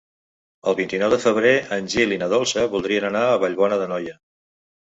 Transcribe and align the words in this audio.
El 0.71 0.75
vint-i-nou 0.79 1.11
de 1.15 1.19
febrer 1.25 1.51
en 1.77 1.89
Gil 1.95 2.15
i 2.15 2.19
na 2.23 2.31
Dolça 2.33 2.65
voldrien 2.73 3.07
anar 3.13 3.25
a 3.35 3.39
Vallbona 3.45 3.81
d'Anoia. 3.83 4.21